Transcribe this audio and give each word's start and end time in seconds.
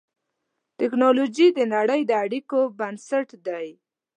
ټکنالوجي 0.79 1.47
د 1.57 1.59
نړۍ 1.75 2.01
د 2.05 2.11
اړیکو 2.23 2.59
بنسټ 2.79 3.27
دی. 3.47 3.67